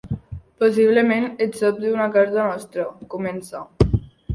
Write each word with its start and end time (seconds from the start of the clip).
Possiblement 0.63 1.29
et 1.47 1.61
sobti 1.61 1.95
una 1.99 2.11
carta 2.19 2.49
nostra, 2.51 2.91
comença. 3.17 3.69